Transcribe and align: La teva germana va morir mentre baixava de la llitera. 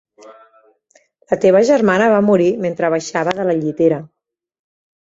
La 1.33 1.37
teva 1.43 1.61
germana 1.69 2.09
va 2.15 2.25
morir 2.31 2.49
mentre 2.67 2.93
baixava 2.97 3.39
de 3.43 3.49
la 3.53 3.61
llitera. 3.63 4.03